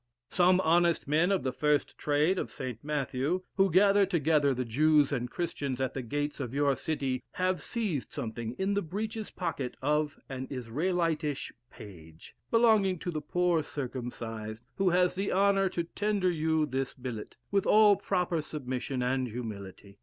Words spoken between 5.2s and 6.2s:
Christians at the